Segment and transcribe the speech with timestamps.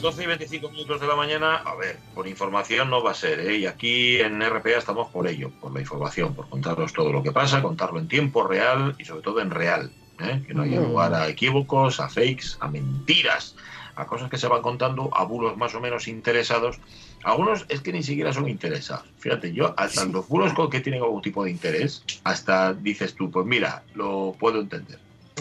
[0.00, 3.14] Las 12 y 25 minutos de la mañana, a ver, por información no va a
[3.14, 3.58] ser, ¿eh?
[3.58, 7.32] y aquí en RPA estamos por ello, por la información, por contaros todo lo que
[7.32, 10.42] pasa, contarlo en tiempo real y sobre todo en real, ¿eh?
[10.46, 13.56] que no haya lugar a equívocos, a fakes, a mentiras,
[13.94, 16.78] a cosas que se van contando, a bulos más o menos interesados.
[17.22, 19.04] Algunos es que ni siquiera son interesados.
[19.18, 23.30] Fíjate, yo hasta los bulos con que tienen algún tipo de interés, hasta dices tú,
[23.30, 24.98] pues mira, lo puedo entender.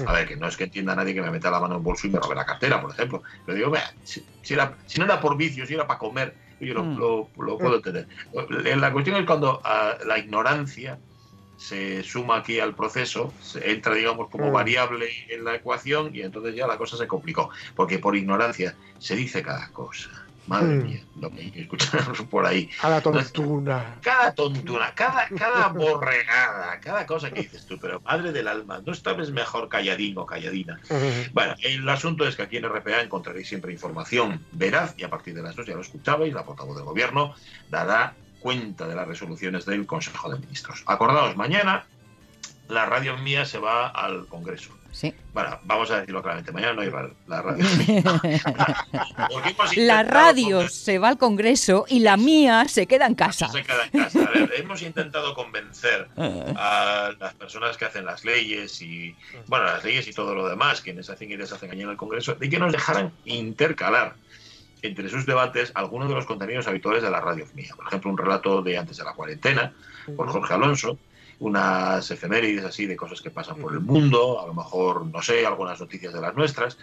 [0.08, 1.84] A ver, que no es que entienda nadie que me meta la mano en el
[1.84, 3.22] bolso y me robe la cartera, por ejemplo.
[3.46, 6.38] Pero digo, vea, si, si era, si no era por vicio, si era para comer,
[6.60, 6.98] yo lo, Mm.
[6.98, 8.08] lo- lo puedo entender.
[8.78, 11.02] La cuestión es cuando ah, la ignorancia
[11.56, 14.54] se suma aquí al proceso, se entra, digamos, como Mm.
[14.54, 17.50] variable en la ecuación y entonces ya la cosa se complicó.
[17.76, 20.10] Porque por ignorancia se dice cada cosa.
[20.50, 20.84] Madre Mm.
[20.84, 22.70] mía, lo que escuchar por ahí.
[22.82, 23.98] A la tontuna.
[24.02, 28.92] Cada tontuna, cada, cada borregada, cada cosa que dices tú, pero madre del alma, no
[28.92, 30.80] estabas mejor calladín o calladina.
[31.34, 35.36] Bueno, el asunto es que aquí en RPA encontraréis siempre información veraz y a partir
[35.36, 37.36] de las dos ya lo escuchabais, la portavoz del gobierno
[37.70, 40.84] dará cuenta de las resoluciones del Consejo de Ministros.
[40.88, 41.86] Acordaos, mañana
[42.70, 44.72] la radio mía se va al Congreso.
[44.92, 45.14] Sí.
[45.34, 46.90] Bueno, vamos a decirlo claramente, mañana no hay
[47.28, 47.64] la radio
[49.76, 53.50] La radio se va al Congreso y la mía se queda en casa.
[53.50, 54.24] se queda en casa.
[54.24, 59.16] A ver, hemos intentado convencer a las personas que hacen las leyes y,
[59.48, 62.36] bueno, las leyes y todo lo demás, quienes hacen y deshacen allí en el Congreso,
[62.36, 64.16] de que nos dejaran intercalar
[64.82, 67.74] entre sus debates algunos de los contenidos habituales de la radio mía.
[67.76, 69.74] Por ejemplo, un relato de antes de la cuarentena,
[70.16, 70.98] por Jorge Alonso,
[71.40, 75.46] unas efemérides así de cosas que pasan por el mundo, a lo mejor, no sé,
[75.46, 76.78] algunas noticias de las nuestras.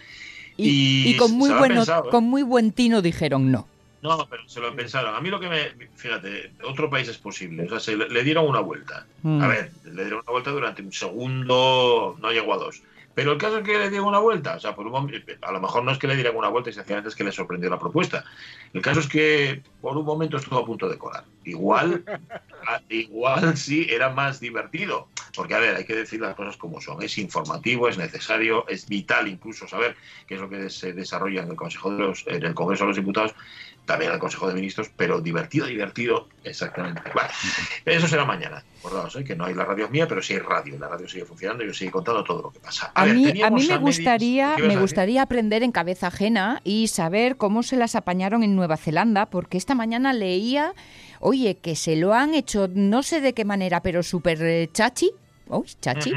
[0.57, 2.11] Y, y con, muy pensado, ¿eh?
[2.11, 3.69] con muy buen tino dijeron no.
[4.03, 5.15] No, pero se lo pensaron.
[5.15, 5.89] A mí lo que me.
[5.97, 7.65] Fíjate, otro país es posible.
[7.65, 9.07] O sea, se le, le dieron una vuelta.
[9.23, 9.43] Mm.
[9.43, 12.83] A ver, le dieron una vuelta durante un segundo, no llegó a dos.
[13.17, 14.57] Pero el caso es que le dieron una vuelta.
[14.57, 16.69] O sea, por un mom- a lo mejor no es que le dieran una vuelta
[16.69, 18.27] y sencillamente es que le sorprendió la propuesta.
[18.75, 21.25] El caso es que por un momento estuvo a punto de colar.
[21.45, 22.05] Igual,
[22.91, 25.09] igual sí era más divertido.
[25.35, 27.03] Porque, a ver, hay que decir las cosas como son.
[27.03, 31.51] Es informativo, es necesario, es vital incluso saber qué es lo que se desarrolla en
[31.51, 33.35] el Consejo de los, en el Congreso de los Diputados,
[33.87, 37.01] también el Consejo de Ministros, pero divertido, divertido, exactamente.
[37.15, 37.31] Vale.
[37.85, 38.63] Eso será mañana.
[38.81, 39.25] Acordaos, ¿eh?
[39.25, 40.79] que no hay la radio mía, pero sí hay radio.
[40.79, 42.91] La radio sigue funcionando y os sigue contando todo lo que pasa.
[42.95, 46.09] A, ver, mí, a mí me gustaría, ¿qué ibas a me gustaría aprender en cabeza
[46.09, 50.75] ajena y saber cómo se las apañaron en Nueva Zelanda, porque esta mañana leía,
[51.21, 55.13] oye, que se lo han hecho, no sé de qué manera, pero súper chachi.
[55.49, 56.13] Uy, chachi.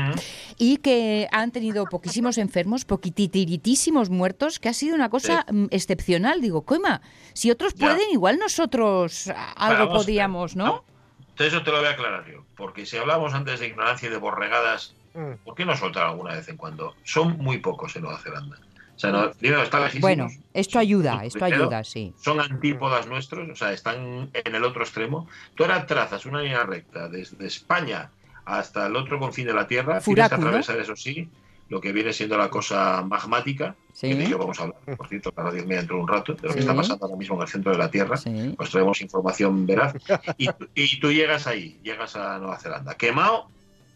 [0.58, 6.42] Y que han tenido poquísimos enfermos, poquitiritísimos muertos, que ha sido una cosa mm, excepcional.
[6.42, 7.02] Digo, coima,
[7.34, 7.88] si otros Ya.
[7.88, 10.84] pueden, igual nosotros algo Vamos podíamos, ¿no?
[11.30, 12.44] Entonces eso te lo voy a aclarar yo.
[12.58, 15.44] Porque si hablamos antes de ignorancia y de borregadas, Mm.
[15.44, 16.96] ¿por qué no soltar alguna vez en cuando?
[17.04, 18.58] Son muy pocos en Nueva Zelanda.
[18.96, 20.02] O sea, no, primero, está lejísimos.
[20.02, 22.14] Bueno, esto ayuda, esto ayuda, sí.
[22.22, 25.28] Son antípodas nuestros, o sea, están en el otro extremo.
[25.56, 28.12] Tú ahora trazas una línea recta desde España
[28.58, 30.00] hasta el otro confín de la Tierra.
[30.00, 30.48] Tienes que Furáculo.
[30.48, 31.30] atravesar, eso sí,
[31.70, 34.10] lo que viene siendo la cosa magmática, Sí.
[34.10, 36.34] que de ello vamos a hablar, por cierto, para Dios mío, dentro de un rato,
[36.34, 36.54] de lo Sí.
[36.56, 38.18] que está pasando ahora mismo en el centro de la Tierra.
[38.18, 38.54] Sí.
[38.58, 39.94] Pues traemos información veraz.
[40.38, 42.96] Y, y tú llegas ahí, llegas a Nueva Zelanda.
[42.96, 43.50] Quemado,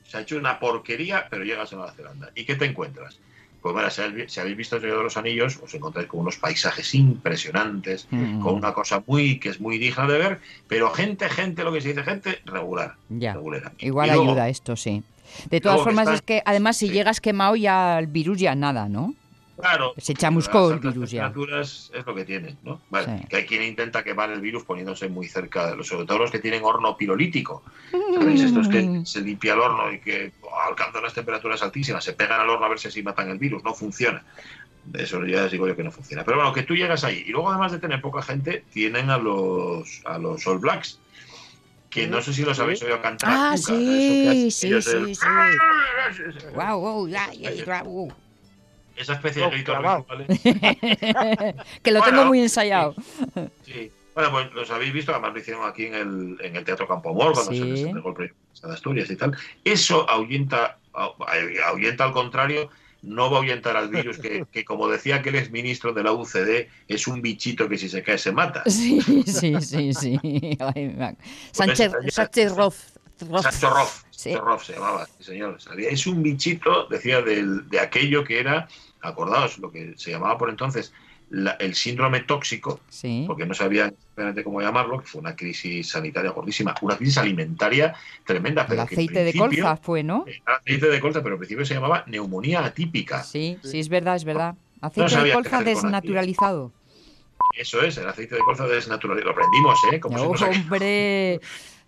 [0.06, 2.30] se ha hecho una porquería, pero llegas a Nueva Zelanda.
[2.36, 3.20] ¿Y qué te encuentras?
[3.64, 4.02] Pues bueno, si
[4.42, 8.42] habéis, visto el Señor de los Anillos, os encontráis con unos paisajes impresionantes, Mm.
[8.42, 11.80] con una cosa muy que es muy digna de ver, pero gente, gente, lo que
[11.82, 12.96] se dice gente, regular.
[13.10, 13.34] Ya.
[13.34, 13.72] regulera.
[13.80, 15.02] Igual Y luego, ayuda esto, sí.
[15.50, 16.94] De todas formas, está- es que además si sí.
[16.94, 19.16] llegas quemado ya el virus ya nada, ¿no?
[19.60, 21.24] Claro, Se chamuscó las el virus ya.
[21.26, 22.82] temperaturas es lo que tienen, ¿no?
[22.90, 23.28] Vale, Sí.
[23.30, 26.32] Que hay quien intenta quemar el virus poniéndose muy cerca, de los, sobre todo los
[26.32, 27.64] que tienen horno pirolítico.
[28.16, 28.42] ¿Sabéis?
[28.42, 32.42] Estos que se limpia el horno y que oh, alcanzan las temperaturas altísimas, se pegan
[32.42, 33.64] al horno a ver si así matan el virus.
[33.64, 34.24] No funciona.
[34.94, 36.24] Eso ya digo yo que no funciona.
[36.26, 37.24] Pero bueno, que tú llegas ahí.
[37.28, 41.00] Y luego, además de tener poca gente, tienen a los, a los All Blacks.
[41.90, 43.30] Que no sé si los habéis oído cantar.
[43.32, 43.58] Ah, nunca.
[43.72, 46.46] sí, Eso sí, sí, el- sí.
[46.56, 48.12] Wow, wow, ya, ya, ya, wow.
[48.96, 50.28] Esa especie de Oh, gritos rituales.
[51.82, 52.96] que lo Bueno, tengo muy ensayado.
[53.66, 53.92] Sí.
[54.14, 57.10] Bueno, pues los habéis visto, además lo hicieron aquí en el, en el Teatro Campo
[57.10, 57.58] Amor, cuando Sí.
[57.60, 59.36] se les entregó el proyecto de Asturias y tal.
[59.64, 61.12] Eso ahuyenta, ah-
[61.66, 62.70] ahuyenta al contrario,
[63.02, 66.68] no va a ahuyentar al virus, que, que como decía aquel exministro de la UCD,
[66.88, 68.64] es un bichito que si se cae se mata.
[68.68, 70.20] Sí, sí, sí, sí.
[70.76, 71.18] Ay, man.
[71.52, 72.93] Sánchez, Pues Sánchez Roz.
[73.18, 74.32] Sancho Roff, Sí.
[74.64, 75.58] Se llamaba, sí, señor.
[75.78, 78.68] Es un bichito, decía, del- de aquello que era,
[79.02, 80.94] acordaos, lo que se llamaba por entonces
[81.30, 83.24] la- el síndrome tóxico, Sí.
[83.28, 87.96] porque no sabían exactamente cómo llamarlo, que fue una crisis sanitaria gordísima, una crisis alimentaria
[88.26, 88.62] tremenda.
[88.62, 90.26] El Pero en aceite de colza fue, ¿no?
[90.28, 93.24] Era aceite de colza, pero al principio se llamaba neumonía atípica.
[93.24, 94.56] Sí, sí, es verdad, es verdad.
[94.80, 96.72] Aceite de colza desnaturalizado.
[97.58, 99.34] Eso es, el aceite de colza desnaturalizado.
[99.34, 100.00] Lo aprendimos, ¿eh?
[100.00, 101.40] Como Oh, nos hombre.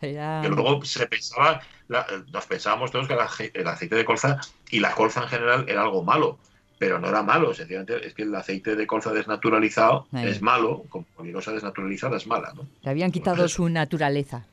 [0.01, 4.05] Era- que luego se pensaba, la- nos pensábamos todos que el aje- el aceite de
[4.05, 4.39] colza
[4.69, 6.37] y la colza en general era algo malo,
[6.77, 10.27] pero no era malo, sencillamente es que el aceite de colza desnaturalizado Ahí.
[10.27, 12.67] es malo, como cualquier cosa desnaturalizada es mala, ¿no?
[12.81, 14.45] Le habían quitado su naturaleza.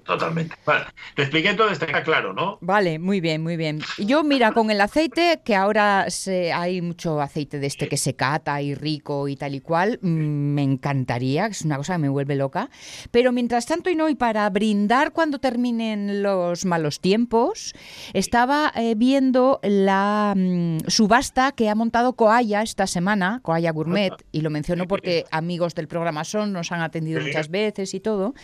[0.00, 0.54] Totalmente.
[0.64, 2.58] Vale, te expliqué todo, está claro, ¿no?
[2.60, 3.80] Vale, muy bien, muy bien.
[3.98, 8.14] Yo, mira, con el aceite, que ahora se, hay mucho aceite de este que se
[8.14, 12.08] cata y rico y tal y cual, mm, me encantaría, es una cosa que me
[12.08, 12.70] vuelve loca.
[13.10, 17.74] Pero mientras tanto, y no, y para brindar cuando terminen los malos tiempos,
[18.12, 24.40] estaba eh, viendo la mm, subasta que ha montado Coaya esta semana, Coaya Gourmet, y
[24.40, 28.34] lo menciono porque amigos del programa son, nos han atendido muchas veces y todo,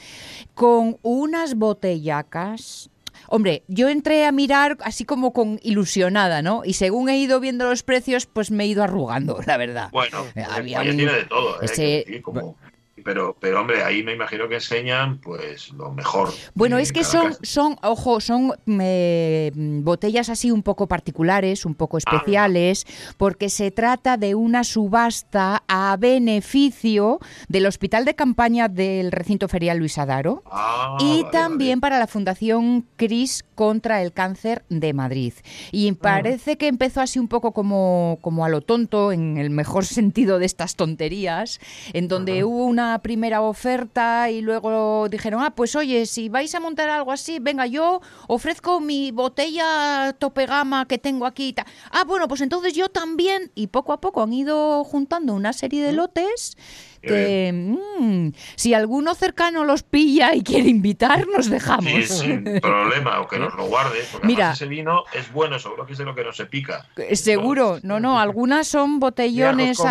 [0.54, 0.98] con
[1.44, 2.90] unas botellacas.
[3.28, 6.62] Hombre, yo entré a mirar así como con ilusionada, ¿no?
[6.64, 9.88] Y según he ido viendo los precios, pues me he ido arrugando, la verdad.
[9.92, 11.64] Bueno, Eh, había un- tiene de todo, ¿eh?
[11.64, 12.56] ese- decir, como-
[13.04, 16.30] Pero, pero, hombre, ahí me imagino que enseñan pues lo mejor.
[16.54, 21.98] Bueno, es que son, son, ojo, son eh, botellas así un poco particulares, un poco
[21.98, 22.86] especiales,
[23.18, 29.78] porque se trata de una subasta a beneficio del Hospital de Campaña del Recinto Ferial
[29.78, 30.42] Luis Adaro.
[30.50, 35.34] Ah, y vale, también para la Fundación CRIS contra el cáncer de Madrid.
[35.72, 39.84] Y parece que empezó así un poco como, como a lo tonto, en el mejor
[39.84, 41.60] sentido de estas tonterías,
[41.92, 46.60] en donde hubo una primera oferta y luego dijeron, ah, pues oye, si vais a
[46.60, 51.48] montar algo así, venga, yo ofrezco mi botella tope gama que tengo aquí.
[51.48, 51.66] y tal".
[51.90, 53.52] Ah, bueno, pues entonces yo también.
[53.54, 56.56] Y poco a poco han ido juntando una serie de lotes
[57.04, 57.52] que
[58.00, 61.84] mm, si alguno cercano los pilla y quiere invitar, nos dejamos.
[61.92, 63.98] Sí, sin problema, o que nos lo guarde.
[64.12, 64.52] Porque Mira.
[64.52, 66.86] ese vino es bueno, seguro que es de lo que no se pica.
[66.96, 69.90] Eh, Seguro, no, no, algunas son botellones no,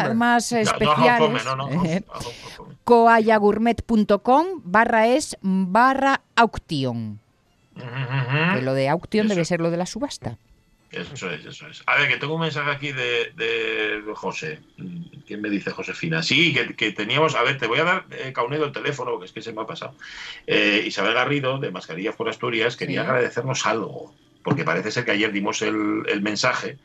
[0.59, 1.45] especiales.
[1.45, 2.03] no, no, no, Eh,
[2.83, 7.19] coayagourmet.com barra es barra auction.
[7.75, 9.33] Que lo de auction Eso.
[9.35, 10.37] debe ser lo de la subasta.
[10.93, 11.83] Eso es, eso es.
[11.87, 14.61] A ver, que tengo un mensaje aquí de, de José.
[15.25, 16.21] ¿Quién me dice Josefina?
[16.21, 17.35] Sí, que, que teníamos.
[17.35, 19.61] A ver, te voy a dar, eh, Caunedo, el teléfono, porque es que se me
[19.61, 19.97] ha pasado.
[20.45, 23.07] Eh, Isabel Garrido, de Mascarillas por Asturias, quería Sí.
[23.09, 24.15] agradecernos algo.
[24.43, 26.79] Porque parece ser que ayer dimos el, el mensaje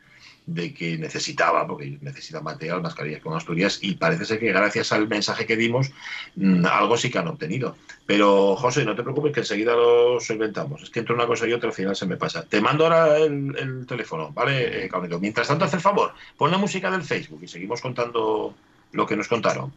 [0.48, 5.06] de que necesitaba, porque necesita material, mascarillas con Asturias, y parece ser que gracias al
[5.06, 5.90] mensaje que dimos,
[6.36, 7.76] mm, algo sí que han obtenido.
[8.06, 10.82] Pero, José, no te preocupes que enseguida lo solventamos.
[10.82, 12.44] Es que entre una cosa y otra al final se me pasa.
[12.44, 15.20] Te mando ahora el, el teléfono, ¿vale, eh, Caunedo?
[15.20, 18.54] Mientras tanto, haz el favor, pon la música del Facebook y seguimos contando
[18.92, 19.70] lo que nos contaron.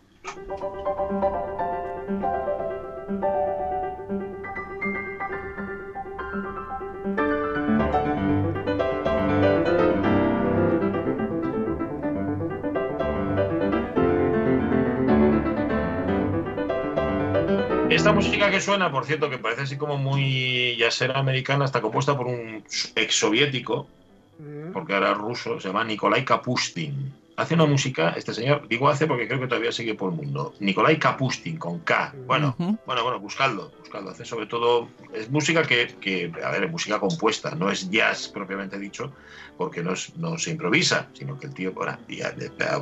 [18.01, 22.17] Esta música que suena, por cierto, que parece así como muy yacera americana, está compuesta
[22.17, 22.63] por un
[22.96, 23.88] ex soviético,
[24.39, 24.72] Mm.
[24.74, 27.13] porque ahora es ruso, se llama Nikolai Kapustin.
[27.41, 30.53] Hace una música, este señor, digo hace porque creo que todavía sigue por el mundo.
[30.60, 32.13] Nikolai Kapustin, con K.
[32.27, 32.55] Bueno,
[32.86, 34.12] bueno, bueno, buscadlo, buscadlo.
[34.12, 38.27] Hace sobre todo, es música que, que, a ver, es música compuesta, no es jazz
[38.27, 39.12] propiamente dicho,
[39.57, 42.19] porque no, es- no se improvisa, sino que el tío, bueno, y,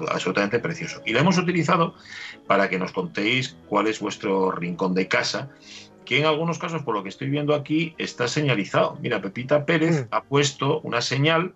[0.09, 1.01] absolutamente precioso.
[1.05, 1.95] Y lo hemos utilizado
[2.45, 5.49] para que nos contéis cuál es vuestro rincón de casa,
[6.05, 8.97] que en algunos casos, por lo que estoy viendo aquí, está señalizado.
[9.01, 10.07] Mira, Pepita Pérez Mm.
[10.11, 11.53] ha puesto una señal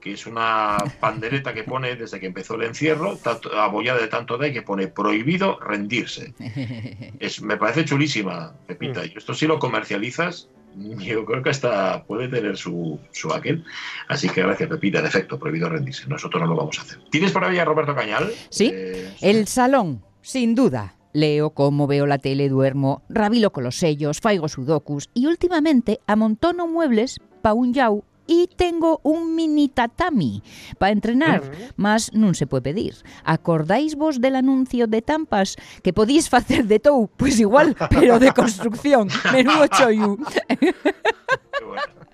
[0.00, 4.38] que es una pandereta que pone desde que empezó el encierro, tanto- abollada de tanto
[4.38, 6.32] de que pone prohibido rendirse.
[7.20, 9.04] Es, me parece chulísima, Pepita.
[9.04, 10.48] Y esto si lo comercializas,
[10.98, 13.64] yo creo que hasta puede tener su, su aquel.
[14.08, 15.00] Así que gracias, Pepita.
[15.00, 16.06] En efecto, prohibido rendirse.
[16.08, 16.98] Nosotros no lo vamos a hacer.
[17.10, 18.30] ¿Tienes por ahí a Roberto Cañal?
[18.48, 20.94] Sí, Eh, el salón, sin duda.
[21.12, 26.68] Leo como veo la tele, duermo, rabilo con los sellos, faigo sudokus y últimamente amontono
[26.68, 30.40] muebles pa un yau y tengo un mini tatami
[30.78, 31.42] para entrenar,
[31.74, 32.94] mas non se pode pedir.
[33.26, 37.10] Acordáis vos del anuncio de tampas que podíais facer de tou?
[37.10, 39.10] Pois pues igual, pero de construcción.
[39.34, 40.14] Menudo choyu.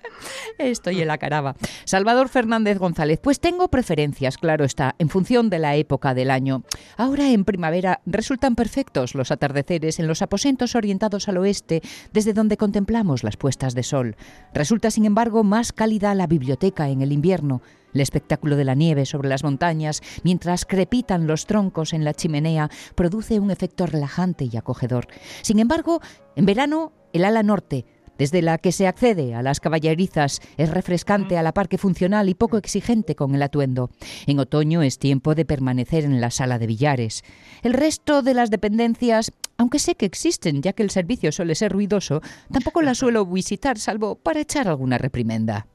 [0.57, 1.55] Estoy en la caraba.
[1.85, 6.63] Salvador Fernández González, pues tengo preferencias, claro está, en función de la época del año.
[6.97, 11.81] Ahora en primavera resultan perfectos los atardeceres en los aposentos orientados al oeste,
[12.13, 14.15] desde donde contemplamos las puestas de sol.
[14.53, 17.61] Resulta, sin embargo, más cálida la biblioteca en el invierno.
[17.93, 22.69] El espectáculo de la nieve sobre las montañas, mientras crepitan los troncos en la chimenea,
[22.95, 25.07] produce un efecto relajante y acogedor.
[25.41, 26.01] Sin embargo,
[26.35, 27.85] en verano, el ala norte,
[28.17, 32.29] desde la que se accede a las caballerizas es refrescante a la par que funcional
[32.29, 33.89] y poco exigente con el atuendo.
[34.25, 37.23] En otoño es tiempo de permanecer en la sala de billares.
[37.63, 41.71] El resto de las dependencias, aunque sé que existen ya que el servicio suele ser
[41.71, 42.21] ruidoso,
[42.51, 45.67] tampoco las suelo visitar salvo para echar alguna reprimenda.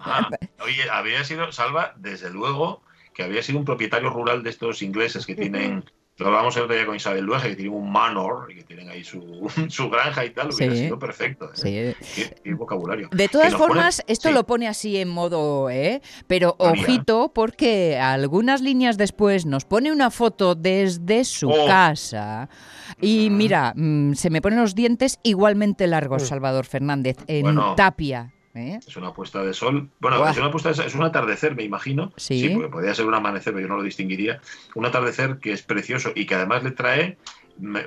[0.00, 0.28] Ah,
[0.64, 2.82] oye, habría sido, Salva, desde luego,
[3.14, 5.84] que había sido un propietario rural de estos ingleses que tienen.
[6.18, 8.88] Lo hablábamos el otro día con Isabel Luege, que tienen un manor y que tienen
[8.90, 9.20] ahí su,
[9.68, 10.48] su granja y tal.
[10.52, 10.80] Hubiera Sí.
[10.82, 11.46] sido perfecto.
[11.64, 11.94] ¿eh?
[12.00, 12.22] Sí.
[12.24, 13.08] Qué, qué vocabulario.
[13.12, 14.34] De todas ponen- formas, esto sí.
[14.34, 16.02] lo pone así en modo, ¿eh?
[16.26, 16.82] Pero María.
[16.82, 21.66] ojito, porque algunas líneas después nos pone una foto desde su Oh.
[21.66, 22.48] casa.
[23.00, 23.36] Y Mm.
[23.36, 26.26] mira, mm, se me ponen los dientes igualmente largos, Mm.
[26.26, 27.74] Salvador Fernández, en Bueno.
[27.76, 28.32] Tapia.
[28.58, 28.80] ¿Eh?
[28.86, 29.88] Es una puesta de sol.
[30.00, 32.12] Bueno, es una puesta de sol- es un atardecer, me imagino.
[32.16, 32.50] Sí.
[32.54, 34.40] porque podría ser un amanecer, pero yo no lo distinguiría.
[34.74, 37.16] Un atardecer que es precioso y que además le trae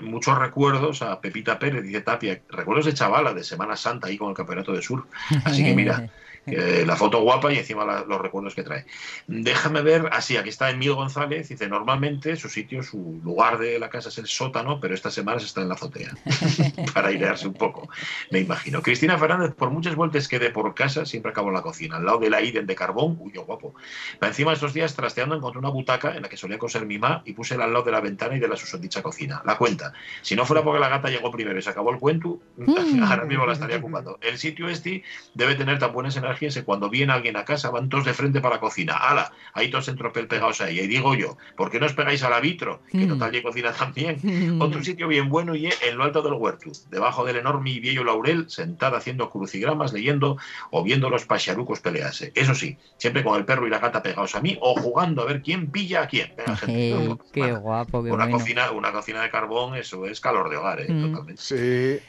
[0.01, 4.29] muchos recuerdos a Pepita Pérez, dice Tapia, recuerdos de chavala, de Semana Santa ahí con
[4.29, 5.05] el campeonato de surf.
[5.45, 6.09] Así que mira,
[6.47, 8.85] eh, la foto guapa y encima la- los recuerdos que trae.
[9.27, 13.89] Déjame ver, así, aquí está Emilio González, dice, normalmente su sitio, su lugar de la
[13.89, 16.11] casa es el sótano, pero estas semanas está en la azotea,
[16.93, 17.87] para airearse un poco,
[18.31, 18.81] me imagino.
[18.81, 22.05] Cristina Fernández, por muchas vueltas que dé por casa, siempre acabo en la cocina, al
[22.05, 23.75] lado de la Iden de carbón, uy, guapo.
[24.19, 27.21] Pa' encima estos días, trasteando, encontré una butaca en la que solía coser mi ma
[27.25, 29.41] y puse al lado de la ventana y de la susodicha cocina.
[29.45, 29.93] La cuenta.
[30.21, 32.39] Si no fuera porque la gata llegó primero y se acabó el cuento,
[33.03, 34.17] ahora mismo la estaría ocupando.
[34.21, 37.89] El sitio este debe tener tan buenas energías que cuando viene alguien a casa van
[37.89, 38.93] todos de frente para la cocina.
[38.95, 39.31] ¡Hala!
[39.53, 40.79] Ahí todos en tropel pegados ahí.
[40.79, 42.81] Y digo yo, ¿por qué no os pegáis al vitro?
[42.91, 43.09] Que Mm.
[43.09, 44.61] total y cocina también.
[44.61, 48.03] Otro sitio bien bueno y en lo alto del huerto, debajo del enorme y viejo
[48.03, 50.37] laurel, sentada haciendo crucigramas, leyendo
[50.69, 52.31] o viendo los pacharucos pelearse.
[52.35, 55.25] Eso sí, siempre con el perro y la gata pegados a mí o jugando a
[55.25, 56.31] ver quién pilla a quién.
[56.37, 58.37] Venga, gente, qué guapo, qué una bueno.
[58.37, 60.87] cocina, una cocina de carbón, eso es calor de hogar, ¿eh?
[60.91, 61.11] Mm.
[61.11, 61.41] totalmente.
[61.41, 62.05] Sí.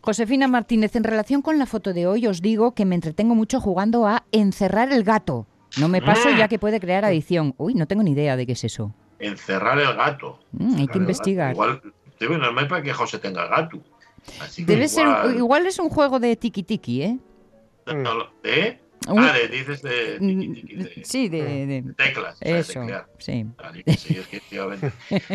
[0.00, 3.60] Josefina Martínez, en relación con la foto de hoy, os digo que me entretengo mucho
[3.60, 5.46] jugando a encerrar el gato.
[5.78, 7.54] No me paso ya que puede crear adicción.
[7.58, 8.94] Uy, no tengo ni idea de qué es eso.
[9.18, 10.38] Encerrar el gato.
[10.52, 11.52] Mm, hay que investigar.
[11.52, 11.82] Igual,
[12.18, 13.78] es para que José tenga gato.
[14.40, 17.18] Así que Debe ser, igual- igual es un juego de tiki tiki, ¿eh?
[18.42, 18.80] ¿Eh?
[19.08, 22.38] Un- Ah, de- dices de, tiqui, tiqui, de- Sí, de, de- de teclas.
[22.40, 22.80] eso,
[23.18, 23.44] sí.
[23.56, 24.90] Vale, efectivamente.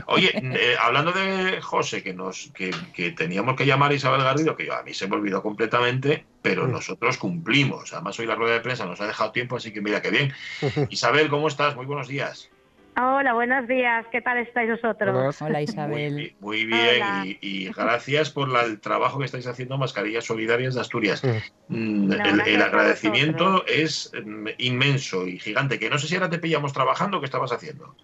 [0.08, 4.56] Oye, eh, hablando de José, que nos que, que teníamos que llamar a Isabel Garrido,
[4.58, 7.94] que yo, a mí se me olvidó completamente, pero de cumplimos.
[7.94, 10.34] Además, hoy la rueda de prensa nos ha dejado tiempo, así que mira, qué bien.
[10.90, 11.76] Isabel, ¿cómo estás?
[11.76, 12.50] Muy buenos días.
[12.98, 14.06] Hola, buenos días.
[14.12, 15.42] ¿Qué tal estáis vosotros?
[15.42, 16.36] Hola Isabel.
[16.40, 17.24] muy bien Hola.
[17.26, 21.24] y, y gracias por la- el trabajo que estáis haciendo Mascarillas Solidarias de Asturias.
[21.68, 26.40] Mm, No, el, agradecimiento es mm, inmenso y gigante, que no sé si ahora te
[26.40, 27.96] pillamos trabajando o qué estabas haciendo.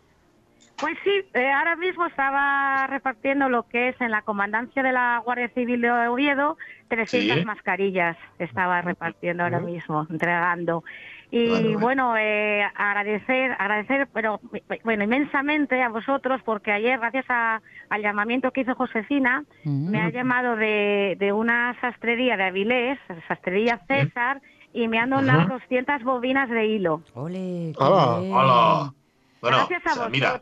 [0.78, 5.20] Pues sí, eh, ahora mismo estaba repartiendo lo que es en la comandancia de la
[5.26, 6.56] Guardia Civil de Oviedo
[6.88, 7.46] 300 Sí.
[7.46, 8.16] mascarillas.
[8.38, 10.84] Estaba repartiendo ahora mismo, entregando.
[11.30, 14.40] Y Vale, bueno, eh, agradecer, agradecer, pero
[14.86, 19.92] bueno, inmensamente a vosotros porque ayer, gracias a- al llamamiento que hizo Josefina, Mm.
[19.92, 24.42] me ha llamado de, de una sastrería de Avilés, sastrería César,
[24.72, 25.54] y me han donado Ujú.
[25.54, 27.04] 200 bobinas de hilo.
[27.14, 28.20] Ole, qué Hola.
[28.22, 28.34] bien.
[28.34, 28.94] Hola.
[29.42, 30.42] Bueno, gracias a o sea, mira,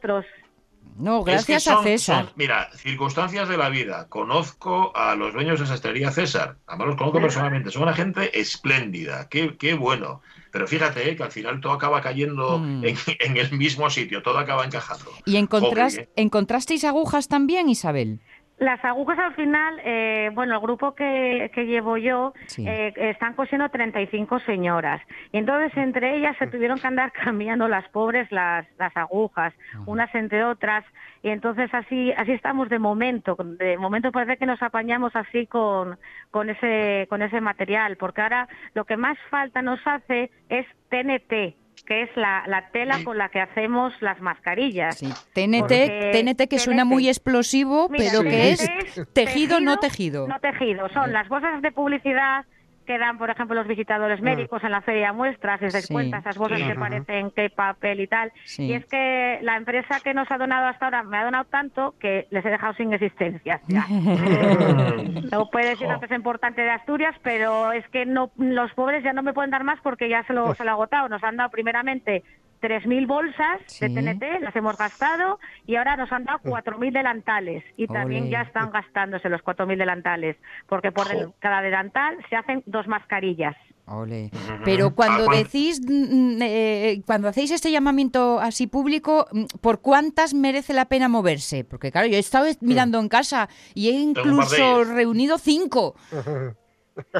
[0.98, 2.26] No, es que gracias son- a César.
[2.26, 4.08] son, mira, circunstancias de la vida.
[4.08, 6.58] Conozco a los dueños de sastrería César.
[6.68, 7.70] Además los conozco personalmente.
[7.72, 9.28] Son una gente espléndida.
[9.30, 10.22] Qué, qué bueno.
[10.52, 12.86] Pero fíjate eh, que al final todo acaba cayendo Mm.
[12.86, 14.24] en, en el mismo sitio.
[14.24, 15.12] Todo acaba encajando.
[15.26, 16.10] ¿Y Joder, ¿eh?
[16.16, 18.22] encontrasteis agujas también, Isabel?
[18.58, 22.66] Las agujas al final, eh, bueno, el grupo que, que llevo yo Sí.
[22.66, 25.02] eh, están cosiendo 35 señoras.
[25.34, 29.54] Y entonces entre ellas se tuvieron que andar cambiando las pobres las, las agujas,
[29.86, 30.86] unas entre otras.
[31.22, 33.36] Y entonces así así estamos de momento.
[33.36, 35.98] De momento parece que nos apañamos así con,
[36.32, 37.98] con, ese, con ese material.
[37.98, 43.04] Porque ahora lo que más falta nos hace es TNT que es la, la tela
[43.04, 44.98] con la que hacemos las mascarillas.
[44.98, 45.08] Sí.
[45.34, 50.28] TNT, TNT que suena muy explosivo, Mira, pero que es TNT tejido, no tejido.
[50.28, 50.90] No tejido.
[50.90, 52.46] Son las bolsas de publicidad
[52.86, 55.94] que dan, por ejemplo, los visitadores médicos en la feria muestras, dais Sí.
[55.94, 56.68] cuenta, esas bolsas Sí.
[56.68, 58.32] que parecen que papel y tal.
[58.46, 58.68] Sí.
[58.68, 61.96] Y es que la empresa que nos ha donado hasta ahora me ha donado tanto
[62.00, 63.60] que les he dejado sin existencia.
[63.68, 63.86] ya.
[65.32, 69.14] no puede decir una empresa importante de Asturias, pero es que no los pobres ya
[69.14, 71.10] no me pueden dar más porque ya se lo, se lo ha agotado.
[71.10, 72.24] Nos han dado primeramente
[72.62, 73.88] 3.000 bolsas Sí.
[73.88, 77.64] de TNT, las hemos gastado, y ahora nos han dado 4.000 delantales.
[77.78, 82.64] Y también ya están gastándose los 4.000 delantales, porque por el- cada delantal se hacen
[82.66, 83.56] dos mascarillas.
[84.64, 89.80] Pero cuando Ah, ¿cuán- decís, mm, eh, cuando hacéis este llamamiento así público, mm, ¿por
[89.82, 91.64] cuántas merece la pena moverse?
[91.64, 95.94] Porque claro, yo he estado mirando en casa y he incluso reunido cinco.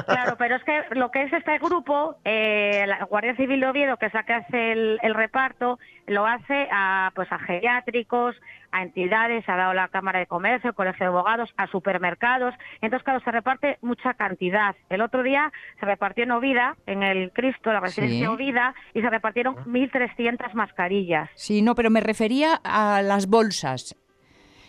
[0.06, 3.96] Claro, pero es que lo que es este grupo, eh, la Guardia Civil de Oviedo,
[3.98, 8.34] que es la que hace el, el reparto, lo hace a pues a geriátricos,
[8.72, 12.54] a entidades, ha dado la Cámara de Comercio, el Colegio de Abogados, a supermercados.
[12.80, 14.74] Entonces, claro, se reparte mucha cantidad.
[14.88, 18.22] El otro día se repartió en Ovida, en el Cristo, la residencia Sí.
[18.22, 21.28] de Ovida, y se repartieron 1.300 mascarillas.
[21.34, 23.94] Sí, no, pero me refería a las bolsas.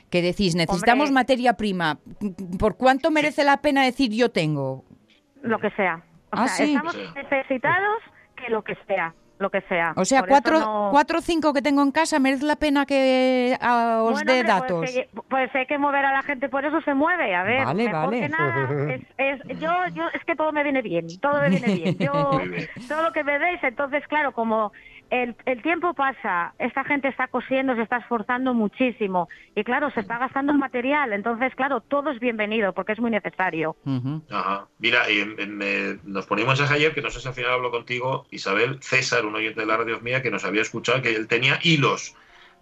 [0.09, 1.15] Que decís, necesitamos Hombre.
[1.21, 1.99] materia prima.
[2.59, 4.85] ¿Por cuánto merece la pena decir yo tengo?
[5.41, 6.01] Lo que sea.
[6.31, 6.73] O Ah, sea, sí.
[6.75, 7.97] estamos necesitados
[8.35, 9.93] que lo que sea, lo que sea.
[9.95, 12.85] O sea, Por cuatro, no- cuatro o cinco que tengo en casa, merece la pena
[12.85, 14.77] que os Bueno, dé hombre, datos.
[14.79, 17.33] Pues, que- pues hay que mover a la gente, por eso se mueve.
[17.35, 18.19] A ver, Vale, mejor vale.
[18.21, 21.73] que nada, es, es- yo, yo, es que todo me viene bien, todo me viene
[21.73, 21.97] bien.
[21.99, 22.11] Yo,
[22.89, 24.71] todo lo que me deis, entonces, claro, como
[25.09, 30.01] el, el tiempo pasa, esta gente está cosiendo, se está esforzando muchísimo y, claro, se
[30.01, 31.13] está gastando el material.
[31.13, 33.75] Entonces, claro, todo es bienvenido porque es muy necesario.
[34.29, 34.67] Ajá.
[34.79, 37.51] Mira, eh, eh, me- nos ponía un mensaje ayer, que no sé si al final
[37.51, 41.15] hablo contigo, Isabel César, un oyente de la radio mía, que nos había escuchado que
[41.15, 42.15] él tenía hilos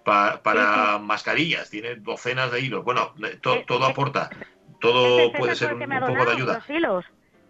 [0.04, 2.84] pa- para mascarillas, tiene docenas de hilos.
[2.84, 4.30] Bueno, eh, to- Eh, todo eh, aporta,
[4.80, 6.54] todo puede ser un, poco de ayuda.
[6.56, 7.06] Los hilos.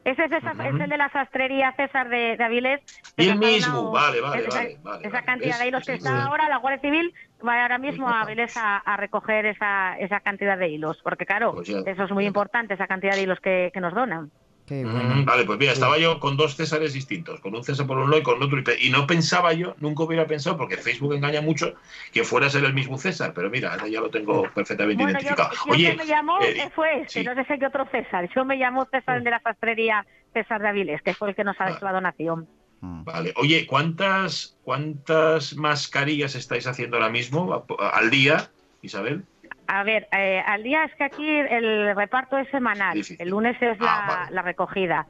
[0.06, 0.76] Ese César Ujú.
[0.76, 2.80] es el de la sastrería César de, de Avilés.
[3.18, 6.58] el mismo, vale, vale, esa, vale, vale, esa cantidad de hilos que está ahora, la
[6.58, 7.14] Guardia Civil
[7.46, 8.22] va ahora mismo a.
[8.22, 11.80] Avilés a, a recoger esa, esa cantidad de hilos, porque claro, Pues ya.
[11.80, 14.32] eso es muy importante, esa cantidad de hilos que, que nos donan.
[14.68, 15.26] Qué Mm, bueno.
[15.26, 18.22] Vale, pues mira, estaba yo con dos Césares distintos, con un César por un lado
[18.22, 18.60] y con otro.
[18.80, 21.76] y no pensaba yo, nunca hubiera pensado, porque Facebook engaña mucho,
[22.12, 23.34] que fuera a ser el mismo César.
[23.36, 25.56] Pero mira, ahora ya lo tengo perfectamente Bueno, yo, identificado.
[25.68, 27.24] yo Oye, que me llamó eh, eh, fue este, sí.
[27.26, 28.28] no sé si qué otro César.
[28.36, 31.44] Yo me llamó César el de la sastrería César de Avilés, que fue el que
[31.44, 31.72] nos ha Ah.
[31.72, 32.48] hecho la donación.
[32.82, 33.34] Vale.
[33.38, 38.50] Oye, ¿cuántas, ¿cuántas mascarillas estáis haciendo ahora mismo al día,
[38.82, 39.24] Isabel?
[39.68, 43.02] A ver, eh, al día es que aquí el reparto es semanal.
[43.20, 44.36] El lunes es la, Ah, vale.
[44.36, 45.08] la recogida.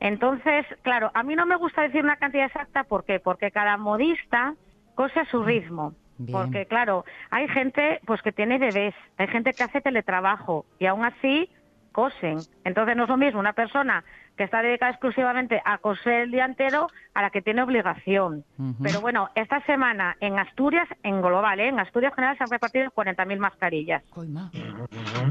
[0.00, 2.84] Entonces, claro, a mí no me gusta decir una cantidad exacta.
[2.84, 3.18] ¿Por qué?
[3.18, 4.54] Porque cada modista
[4.94, 5.94] cose a su ritmo.
[6.18, 6.32] Bien.
[6.32, 11.04] Porque, claro, hay gente pues que tiene bebés, hay gente que hace teletrabajo y aún
[11.04, 11.50] así
[12.00, 12.36] cosen.
[12.62, 14.04] Entonces no es lo mismo una persona
[14.36, 18.44] que está dedicada exclusivamente a coser el día entero a la que tiene obligación.
[18.82, 21.68] Pero bueno, esta semana en Asturias, en global, ¿eh?
[21.68, 24.02] en Asturias general se han repartido 40.000 mascarillas.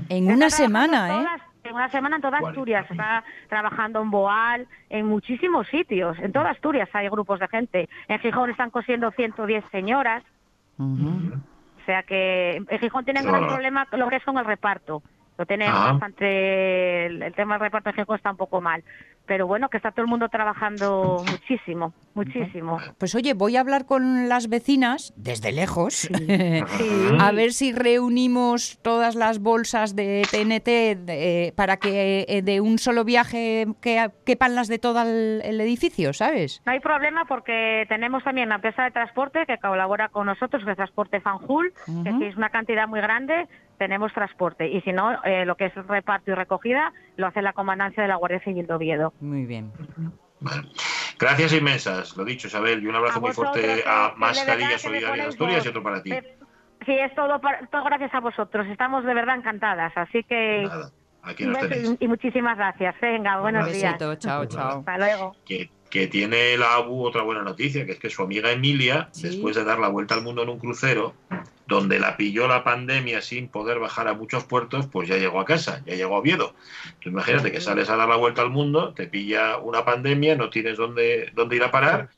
[0.09, 1.23] En una semana, ¿eh?
[1.23, 2.37] todas- En una semana en toda.
[2.39, 2.85] Asturias.
[2.89, 6.17] Está trabajando en Boal, en muchísimos sitios.
[6.19, 7.89] En toda Asturias hay grupos de gente.
[8.07, 10.23] En Gijón están cosiendo 110 señoras.
[10.79, 13.53] O sea que en Gijón tienen Qué gran bárbaro.
[13.55, 15.01] problema con lo que es con el reparto.
[15.37, 15.91] Lo tienen Ah.
[15.93, 17.05] bastante.
[17.07, 18.83] El, el tema del reparto Gijón está un poco mal.
[19.27, 22.77] Pero bueno, que está todo el mundo trabajando muchísimo, muchísimo.
[22.99, 25.93] Pues oye, voy a hablar con las vecinas desde lejos.
[25.95, 26.13] Sí.
[27.19, 32.77] A ver si reunimos todas las bolsas de TNT de- para que eh, de un
[32.77, 36.61] solo viaje que, quepan las de todo el, el edificio, ¿sabes?
[36.65, 40.69] No hay problema porque tenemos también la empresa de transporte que colabora con nosotros, que
[40.71, 44.67] es Transporte Fanjul, que es una cantidad muy grande, tenemos transporte.
[44.69, 48.09] Y si no, eh, lo que es reparto y recogida lo hace la comandancia de
[48.09, 49.13] la Guardia Civil de Oviedo.
[49.21, 49.71] Muy bien.
[50.39, 50.67] Vale.
[51.17, 54.77] Gracias inmensas, lo dicho, Isabel, y un abrazo A muy fuerte a de que me
[54.79, 56.11] Solidarias ponéis Asturias y otro para ti.
[56.11, 56.37] Eh,
[56.85, 58.67] Sí, es todo, para- todo gracias a vosotros.
[58.67, 59.91] Estamos de verdad encantadas.
[59.95, 60.91] Así que Nada,
[61.23, 61.95] aquí nos tenéis.
[61.99, 62.93] y, muchísimas gracias.
[63.01, 63.93] Venga, buenos Un días.
[63.93, 64.79] Besito, chao, chao.
[64.79, 65.35] Hasta luego.
[65.45, 69.23] Que, que tiene la ABU otra buena noticia, que es que su amiga Emilia, Sí.
[69.29, 71.15] después de dar la vuelta al mundo en un crucero,
[71.67, 75.45] donde la pilló la pandemia sin poder bajar a muchos puertos, pues ya llegó a
[75.45, 76.53] casa, ya llegó a Oviedo.
[76.99, 80.49] Tú imagínate que sales a dar la vuelta al mundo, te pilla una pandemia, no
[80.49, 82.09] tienes dónde, dónde ir a parar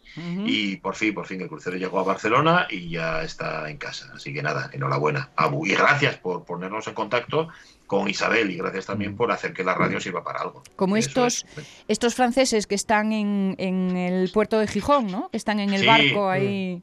[0.46, 4.12] y por fin, por fin el crucero llegó a Barcelona y ya está en casa.
[4.16, 5.30] Así que nada, enhorabuena.
[5.36, 7.50] Abu, y gracias por ponernos en contacto
[7.86, 10.64] con Isabel y gracias también por hacer que la radio sirva para algo.
[10.76, 11.68] Como Eso estos, es.
[11.88, 15.30] estos franceses que están en, en el puerto de Gijón, ¿no?
[15.30, 15.86] Que están en el Sí.
[15.86, 16.82] barco ahí.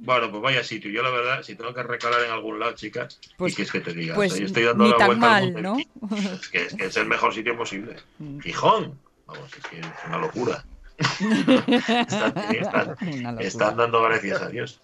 [0.00, 0.90] Bueno, pues vaya sitio.
[0.90, 3.72] Yo la verdad, si tengo que recalar en algún lado, chicas, Pues- ¿y qué es
[3.72, 4.14] que te diga?
[4.14, 5.76] pues O sea, yo estoy dando ni la tan vuelta al mundo
[6.52, 7.96] que, es que es el mejor sitio posible.
[8.42, 8.98] Gijón.
[9.26, 10.64] Vamos, es que es una locura.
[13.40, 14.80] están, dando gracias a Dios.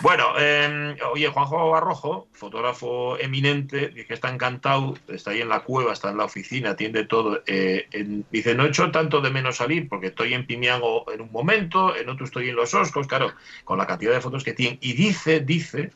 [0.00, 5.60] Bueno, eh, oye, Juanjo Barrojo, fotógrafo eminente, dice que está encantado, está ahí en la
[5.60, 7.42] cueva, está en la oficina, atiende todo.
[7.46, 11.20] eh, en- dice, no he hecho tanto de menos salir porque estoy en Pimiango en
[11.20, 13.32] un momento, en otro estoy en Los Oscos, claro,
[13.64, 14.78] con la cantidad de fotos que tiene.
[14.80, 15.92] Y dice, dice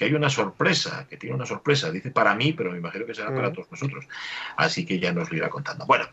[0.00, 3.14] que hay una sorpresa, que tiene una sorpresa, dice para mí, pero me imagino que
[3.14, 3.52] será para Mm.
[3.52, 4.06] todos nosotros.
[4.56, 5.84] Así que ya nos lo irá contando.
[5.84, 6.06] Bueno,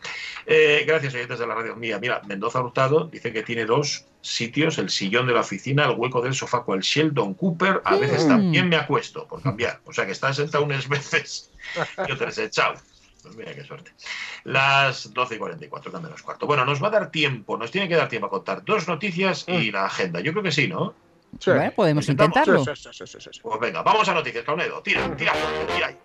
[0.46, 1.98] eh, gracias oyentes de la radio mía.
[1.98, 6.22] Mira, Mendoza Hurtado dice que tiene dos sitios, el sillón de la oficina, el hueco
[6.22, 7.82] del sofá con el Sheldon Cooper.
[7.86, 8.28] A veces Mm.
[8.28, 9.80] también me acuesto por cambiar.
[9.86, 11.50] O sea que estás sentado unas veces
[12.06, 12.74] y otras he chao.
[13.24, 13.92] Pues mira qué suerte.
[14.44, 16.46] Las 12 y 44, que menos cuarto.
[16.46, 19.46] Bueno, nos va a dar tiempo, nos tiene que dar tiempo a contar dos noticias
[19.48, 20.20] y la agenda.
[20.20, 20.94] Yo creo que sí, ¿no?
[21.40, 21.52] Sí.
[21.52, 22.66] Bueno, podemos intentarlo.
[22.66, 23.40] Sí, sí, sí, sí, sí, sí.
[23.44, 24.82] Pues venga, vamos a noticias, Caunedo.
[24.82, 25.34] Tira, tira,
[25.76, 25.98] tira ahí.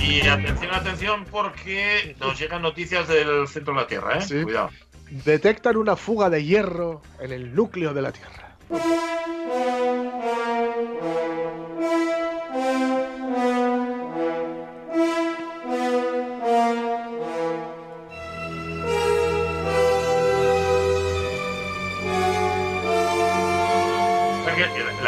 [0.00, 4.22] Y atención, atención, porque nos llegan noticias del centro de la Tierra, ¿eh?
[4.22, 4.42] Sí.
[4.42, 4.70] Cuidado.
[5.10, 8.56] Detectan una fuga de hierro en el núcleo de la Tierra.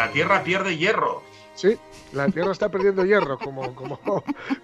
[0.08, 1.22] La Tierra pierde hierro.
[1.54, 1.76] Sí,
[2.14, 4.00] la Tierra está perdiendo hierro, como, como,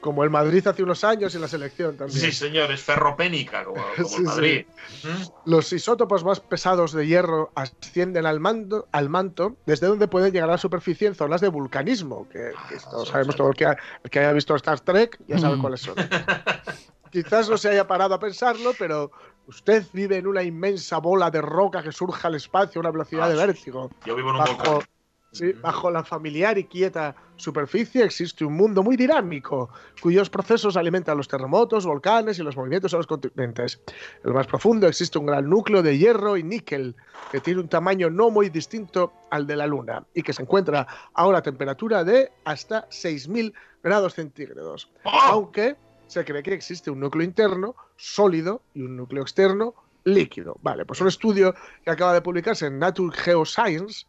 [0.00, 2.18] como el Madrid hace unos años y la selección también.
[2.18, 4.66] Sí, señor, es ferropénica, como, como Sí, el Madrid.
[5.02, 5.08] sí.
[5.08, 5.50] ¿Mm?
[5.50, 10.48] Los isótopos más pesados de hierro ascienden al, mando- al manto, desde donde pueden llegar
[10.48, 13.38] a la superficie en zonas de vulcanismo, que, que esto Ah, sabemos sí.
[13.38, 15.60] todo el que, ha- el que haya visto Star Trek ya sabe Mm.
[15.60, 15.96] cuáles son.
[17.10, 19.10] Quizás no se haya parado a pensarlo, pero
[19.46, 23.24] usted vive en una inmensa bola de roca que surge al espacio a una velocidad
[23.26, 23.46] Ah, de sí.
[23.46, 23.90] vértigo.
[24.06, 24.88] Yo vivo en un Bajo, volcán.
[25.34, 29.68] Sí, bajo la familiar y quieta superficie existe un mundo muy dinámico,
[30.00, 33.80] cuyos procesos alimentan los terremotos, volcanes y los movimientos en los continentes.
[34.22, 36.94] En lo más profundo existe un gran núcleo de hierro y níquel,
[37.30, 40.86] que tiene un tamaño no muy distinto al de la Luna y que se encuentra
[41.12, 44.90] a una temperatura de hasta 6.000 grados centígrados.
[45.04, 45.10] ¡Oh!
[45.24, 50.56] Aunque se cree que existe un núcleo interno sólido y un núcleo externo líquido.
[50.62, 54.06] Vale, pues un estudio que acaba de publicarse en Nature Geoscience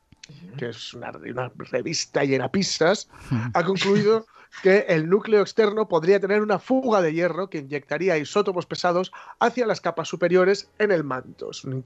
[0.58, 3.10] que es una, una revista llena de pistas,
[3.54, 4.26] ha concluido
[4.62, 9.66] que el núcleo externo podría tener una fuga de hierro que inyectaría isótopos pesados hacia
[9.66, 11.52] las capas superiores en el manto.
[11.52, 11.84] Es un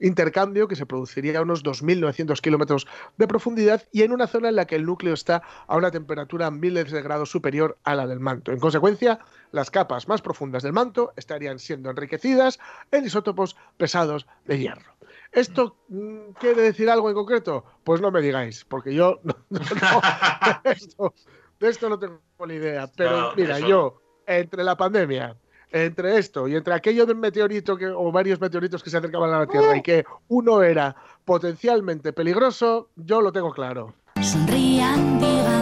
[0.00, 4.56] intercambio que se produciría a unos 2.900 kilómetros de profundidad y en una zona en
[4.56, 8.20] la que el núcleo está a una temperatura miles de grados superior a la del
[8.20, 8.52] manto.
[8.52, 9.18] En consecuencia,
[9.52, 12.58] las capas más profundas del manto estarían siendo enriquecidas
[12.90, 14.95] en isótopos pesados de hierro.
[15.32, 17.64] ¿Esto mm, quiere decir algo en concreto?
[17.84, 21.14] Pues no me digáis, porque yo no, no- no, de, esto,
[21.60, 22.90] de esto no tengo ni idea.
[22.96, 25.36] Pero No, mira, eso- yo, entre la pandemia,
[25.70, 29.40] entre esto y entre aquello del meteorito que, o varios meteoritos que se acercaban a
[29.40, 33.94] la Tierra y que uno era potencialmente peligroso, yo lo tengo claro.
[34.22, 35.55] Sonrían, digan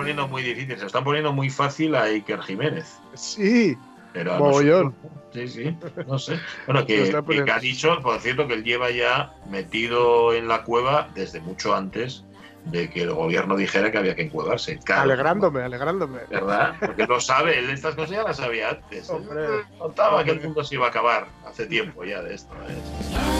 [0.00, 2.98] poniendo muy difícil, se lo están poniendo muy fácil a Iker Jiménez.
[3.12, 3.76] Sí,
[4.14, 4.94] Pero a Mogollón.
[5.34, 6.40] Sí, sí, no sé.
[6.64, 10.64] Bueno, que, está que ha dicho, por cierto, que él lleva ya metido en la
[10.64, 12.24] cueva desde mucho antes
[12.64, 14.78] de que el gobierno dijera que había que encuevarse.
[14.78, 16.20] Claro, alegrándome, alegrándome.
[16.30, 16.76] ¿Verdad?
[16.80, 19.10] Porque lo sabe, él estas cosas ya las sabía antes.
[19.10, 19.46] Él Hombre.
[19.78, 22.54] contaba que el mundo se iba a acabar hace tiempo ya de esto.
[22.68, 23.39] ¿eh?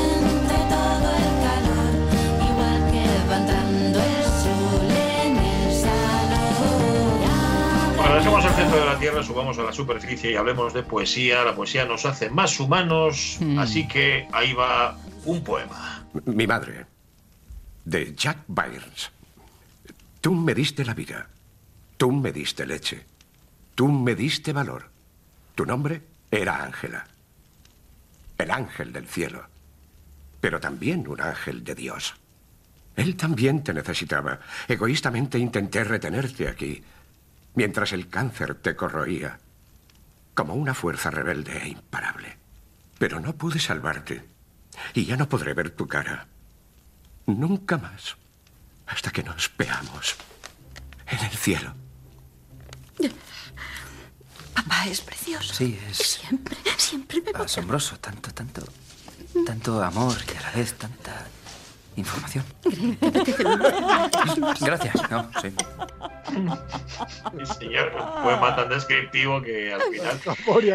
[8.11, 11.45] Bueno, dejemos el centro de la Tierra, subamos a la superficie y hablemos de poesía.
[11.45, 13.57] La poesía nos hace más humanos, Hmm.
[13.61, 16.05] así que ahí va un poema.
[16.25, 16.87] Mi madre,
[17.85, 19.13] de Jack Byrnes.
[20.21, 21.29] Tú me diste la vida.
[21.97, 23.07] Tú me diste leche.
[23.77, 24.91] Tú me diste valor.
[25.55, 27.07] Tu nombre era Ángela.
[28.39, 29.45] El ángel del cielo.
[30.41, 32.17] Pero también un ángel de Dios.
[32.97, 34.41] Él también te necesitaba.
[34.67, 36.83] Egoístamente intenté retenerte aquí,
[37.55, 39.39] mientras el cáncer te corroía,
[40.35, 42.37] como una fuerza rebelde e imparable.
[42.99, 44.25] Pero no pude salvarte,
[44.95, 46.27] y ya no podré ver tu cara.
[47.27, 48.17] Nunca más,
[48.87, 50.17] hasta que nos veamos
[51.07, 51.75] en el cielo.
[54.55, 55.55] Papá es precioso.
[55.55, 57.99] Sí, es Siempre, siempre me asombroso.
[57.99, 58.63] Tanto, tanto,
[59.47, 61.27] tanto amor y a la vez tanta
[61.97, 62.45] información.
[64.61, 65.11] Gracias.
[65.11, 65.55] No, sí.
[67.47, 70.21] Sí, señor, un poema tan descriptivo que al final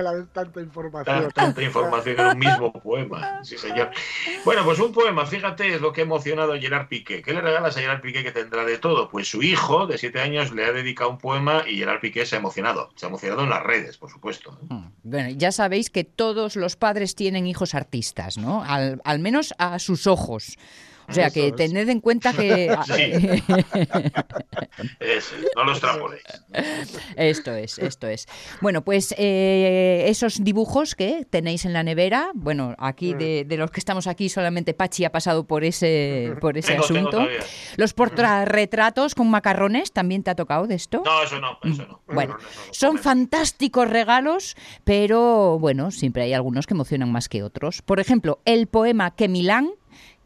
[0.03, 1.21] la vez tanta información.
[1.23, 3.43] Tan- tanta información en un mismo poema.
[3.43, 3.91] Sí, señor.
[4.43, 7.21] Bueno, pues un poema, fíjate, es lo que ha emocionado a Gerard Piqué.
[7.21, 9.09] ¿Qué le regalas a Gerard Piqué que tendrá de todo?
[9.09, 12.35] Pues su hijo de siete años le ha dedicado un poema y Gerard Piqué se
[12.35, 12.89] ha emocionado.
[12.95, 14.57] Se ha emocionado en las redes, por supuesto.
[15.03, 18.63] Bueno, ya sabéis que todos los padres tienen hijos artistas, ¿no?
[18.63, 20.57] Al, al menos a sus ojos.
[21.07, 21.55] O sea, que es.
[21.55, 22.75] tened en cuenta que...
[22.85, 23.43] Sí.
[25.55, 26.23] No lo extrapoléis.
[27.15, 28.27] Esto es, esto es.
[28.61, 33.71] Bueno, pues eh, esos dibujos que tenéis en la nevera, bueno, aquí de, de los
[33.71, 37.27] que estamos aquí solamente Pachi ha pasado por ese, por ese Tengo, asunto.
[37.77, 41.01] Los portarretratos con macarrones, ¿también te ha tocado de esto?
[41.05, 42.01] No, eso no, eso no.
[42.07, 42.37] Bueno,
[42.71, 47.81] son fantásticos regalos, pero bueno, siempre hay algunos que emocionan más que otros.
[47.81, 49.69] Por ejemplo, el poema que Milán,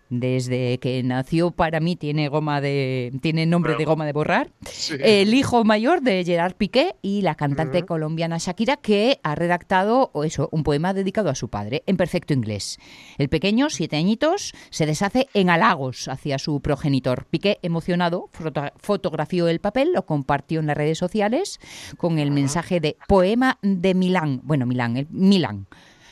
[0.09, 4.51] desde que nació para mí tiene goma de tiene nombre de goma de borrar.
[4.99, 10.49] El hijo mayor de Gerard Piqué y la cantante colombiana Shakira que ha redactado eso,
[10.51, 12.77] un poema dedicado a su padre en perfecto inglés.
[13.17, 17.25] El pequeño, siete añitos, se deshace en halagos hacia su progenitor.
[17.29, 21.59] Piqué, emocionado, foto- fotografió el papel, lo compartió en las redes sociales
[21.97, 24.41] con el mensaje de poema de Milán.
[24.43, 25.67] Bueno, Milán, el Milán.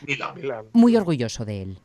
[0.05, 0.65] Milán.
[0.73, 1.79] Muy orgulloso de él.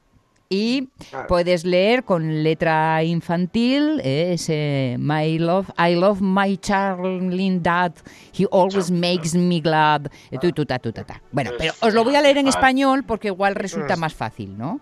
[0.52, 1.26] Y Claro.
[1.28, 7.92] puedes leer con letra infantil eh, ese My love, I love my darling dad.
[8.38, 10.08] He always makes me glad.
[10.30, 11.22] eh, tu, tu, ta, tu, ta, ta.
[11.32, 14.80] Bueno, pero os lo voy a leer en español porque igual resulta más fácil, ¿no?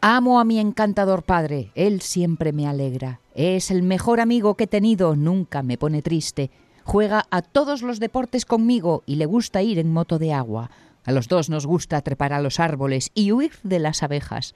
[0.00, 3.20] Amo a mi encantador padre, él siempre me alegra.
[3.34, 6.50] Es el mejor amigo que he tenido, nunca me pone triste.
[6.84, 10.70] Juega a todos los deportes conmigo y le gusta ir en moto de agua.
[11.08, 14.54] A los dos nos gusta trepar a los árboles y huir de las abejas.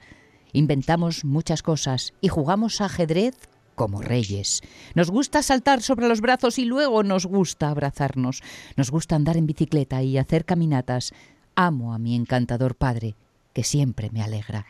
[0.51, 3.33] Inventamos muchas cosas y jugamos ajedrez
[3.73, 4.61] como reyes.
[4.93, 8.43] Nos gusta saltar sobre los brazos y luego nos gusta abrazarnos.
[8.77, 11.13] Nos gusta andar en bicicleta y hacer caminatas.
[11.55, 13.15] Amo a mi encantador padre,
[13.53, 14.67] que siempre me alegra.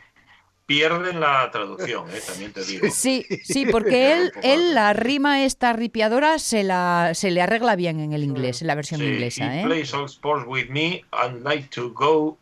[0.66, 2.88] Pierden la traducción, eh, también te digo.
[2.90, 8.00] Sí, sí, porque él, él la rima esta ripiadora se la se le arregla bien
[8.00, 9.62] en el inglés, en la versión Sí, inglesa, ¿eh?
[9.64, 12.38] plays all sports with me and like to go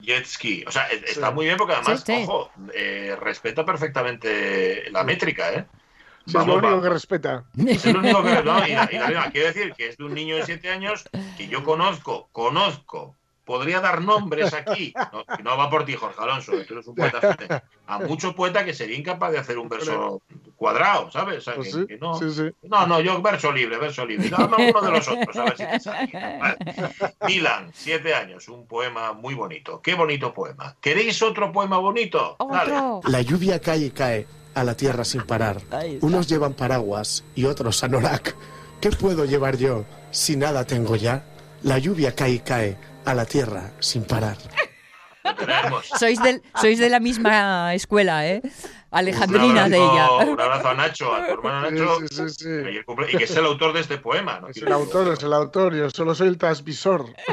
[0.00, 0.64] jet ski.
[0.66, 2.22] O sea, e- está muy bien porque además, Sí, sí.
[2.24, 5.64] ojo, eh, respeta perfectamente la métrica, ¿eh?
[6.26, 7.44] Sí, es lo único que respeta.
[7.68, 9.30] Es lo único que no, y la- y la.
[9.32, 11.04] Quiero decir que es de un niño de siete años
[11.36, 13.14] que yo conozco, conozco,
[13.44, 14.92] podría dar nombres aquí.
[15.12, 18.64] No, no va por ti, Jorge Alonso, tú eres un poeta fíjate, A mucho poeta
[18.64, 20.22] que sería incapaz de hacer un verso
[20.56, 21.38] cuadrado, ¿sabes?
[21.38, 22.50] O sea, Pues que- sí, que no, sí, sí.
[22.62, 24.28] no, no, yo verso libre, verso libre.
[24.30, 26.38] Dame uno de los otros, a ver si te sale.
[26.40, 26.56] Vale.
[27.26, 29.80] Milan, siete años, un poema muy bonito.
[29.82, 30.74] Qué bonito poema.
[30.80, 32.36] ¿Queréis otro poema bonito?
[32.50, 32.72] Dale.
[33.08, 35.60] La lluvia cae y cae a la tierra sin parar.
[36.00, 38.34] Unos llevan paraguas y otros anorak.
[38.80, 41.24] ¿Qué puedo llevar yo si nada tengo ya?
[41.62, 44.36] La lluvia cae y cae a la tierra sin parar.
[45.98, 48.42] Sois del, sois de la misma escuela, ¿eh?
[48.90, 50.10] Alejandrina Un de ella.
[50.26, 52.48] Un abrazo a Nacho, a tu hermano Nacho, sí, sí, sí.
[53.12, 54.40] y que es el autor de este poema.
[54.40, 54.48] ¿no?
[54.48, 57.06] Es el autor, es el autor, yo solo soy el transmisor.
[57.26, 57.32] Tú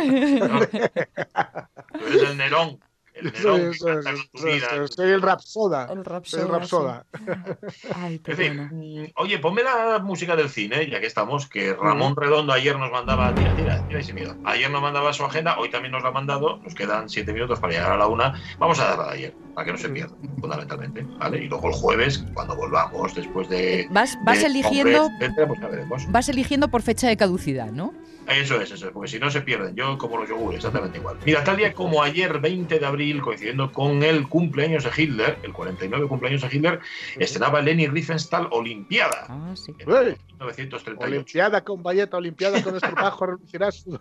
[2.07, 2.79] eres el Nerón.
[3.13, 3.35] El.
[3.35, 5.87] Soy el rapsoda.
[5.91, 7.05] El Soy el rapsoda, rapsoda.
[7.95, 12.77] Ay, mm, oye, ponme la música del cine, ya que estamos, que Ramón Redondo ayer
[12.77, 14.35] nos mandaba, tira, tira, tira ese miedo.
[14.45, 17.59] Ayer nos mandaba su agenda, hoy también nos la ha mandado, nos quedan siete minutos
[17.59, 18.41] para llegar a la una.
[18.57, 21.43] Vamos a darla de ayer, para que no se pierda, fundamentalmente, ¿vale?
[21.43, 23.87] Y luego el jueves, cuando volvamos, después de...
[23.91, 26.11] Vas, vas de eligiendo, etcétera, pues ya veremos.
[26.11, 27.93] vas eligiendo por fecha de caducidad, ¿no?
[28.27, 29.75] Eso es, eso es, porque si no se pierden.
[29.75, 31.17] Yo como los yogures, exactamente igual.
[31.25, 35.53] Mira, tal día como ayer, 20 de abril, coincidiendo con el cumpleaños de Hitler, el
[35.53, 36.79] 49 cumpleaños de Hitler,
[37.17, 39.25] estrenaba Leni Riefenstahl Olimpiada.
[39.27, 39.73] Ah, sí.
[39.79, 40.17] En Uy.
[40.39, 41.03] 1938.
[41.03, 43.99] Olimpiada con valleta, Olimpiada con estropajo, reducirá su,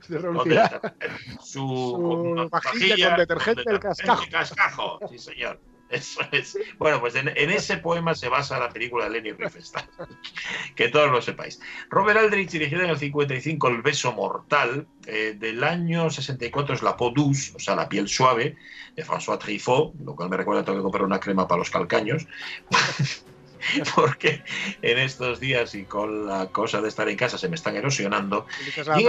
[0.00, 0.18] Su,
[1.42, 4.22] su con vajilla con detergente del cascajo.
[4.24, 5.58] El cascajo, sí señor.
[5.94, 6.58] Eso es.
[6.78, 9.88] Bueno, pues en, en ese poema se basa la película de Lenny Riefenstahl.
[10.74, 11.60] que todos lo sepáis.
[11.88, 14.86] Robert Aldrich dirigió en el 55 El beso mortal.
[15.06, 18.56] eh, del año 64 es La peau douce, o sea, la piel suave,
[18.96, 22.26] de François Truffaut, lo cual me recuerda tengo que comprar una crema para los calcaños.
[23.94, 24.42] Porque
[24.82, 28.46] en estos días y con la cosa de estar en casa se me están erosionando.
[28.86, 29.06] La Y.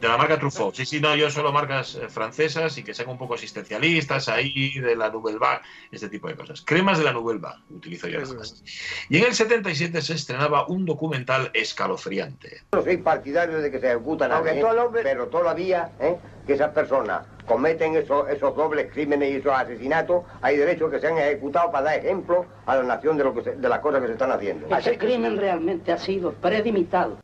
[0.00, 0.74] De la marca Truffaut.
[0.74, 4.78] Sí, sí, no, yo solo marcas eh, francesas y que sean un poco existencialistas ahí,
[4.80, 5.60] de la Nouvelle Vague,
[5.92, 6.62] este tipo de cosas.
[6.62, 8.62] Cremas de la Nouvelle Vague, utilizo yo más.
[9.08, 12.62] Y en el 77 se estrenaba un documental escalofriante.
[12.72, 14.66] No soy partidario de que se ejecutan a alguien,
[15.02, 16.16] pero todavía ¿eh?
[16.46, 21.00] que esas personas cometen esos, esos dobles crímenes y esos asesinatos, hay derecho a que
[21.00, 24.00] sean ejecutados para dar ejemplo a la nación de, lo que se- de las cosas
[24.00, 24.66] que se están haciendo.
[24.76, 27.16] Ese crimen realmente ha sido predimitado.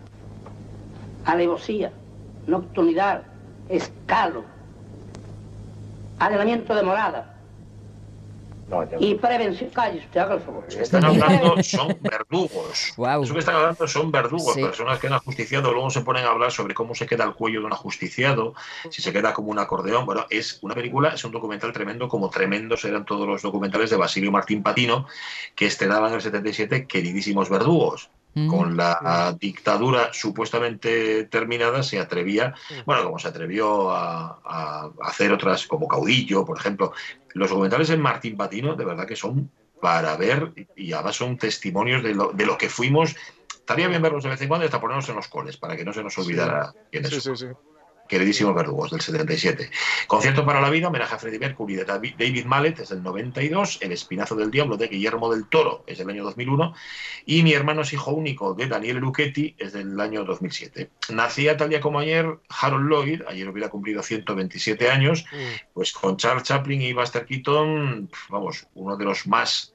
[1.24, 1.92] Alevosía,
[2.46, 3.22] nocturnidad,
[3.68, 4.44] escalo,
[6.18, 7.34] allanamiento de morada
[9.00, 9.68] y prevención.
[9.70, 10.64] Calle usted, haga el favor.
[10.68, 12.92] Están hablando, son verdugos.
[12.96, 13.24] Guau.
[13.24, 14.62] Eso que están hablando son verdugos, Sí.
[14.62, 17.60] personas que han ajusticiado, luego se ponen a hablar sobre cómo se queda el cuello
[17.60, 18.54] de un ajusticiado,
[18.90, 20.06] si se queda como un acordeón.
[20.06, 23.96] Bueno, es una película, es un documental tremendo, como tremendos eran todos los documentales de
[23.96, 25.06] Basilio Martín Patino,
[25.56, 28.10] que estrenaban en el 77 Queridísimos Verdugos.
[28.48, 32.54] Con la dictadura supuestamente terminada, se atrevía,
[32.86, 36.92] bueno, como se atrevió a, a hacer otras, como Caudillo, por ejemplo.
[37.34, 42.02] Los documentales en Martín Patino, de verdad que son para ver, y además son testimonios
[42.02, 43.16] de lo, de lo que fuimos.
[43.52, 45.84] Estaría bien verlos de vez en cuando y hasta ponernos en los coles, para que
[45.84, 47.36] no se nos olvidara Sí, son.
[47.36, 47.46] sí, sí.
[48.10, 49.70] Queridísimos verdugos del 77.
[50.08, 53.78] Concierto para la vida, homenaje a Freddie Mercury de David Mallet es del 92.
[53.80, 56.74] El Espinazo del Diablo de Guillermo del Toro es del año 2001.
[57.26, 60.90] Y Mi hermano es hijo único de Daniel Luchetti es del año 2007.
[61.10, 65.24] Nacía tal día como ayer Harold Lloyd, ayer hubiera cumplido 127 años,
[65.72, 69.72] pues con Charles Chaplin y Buster Keaton, vamos, uno de los más